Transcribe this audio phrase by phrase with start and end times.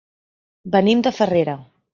[0.77, 1.59] Venim de Farrera.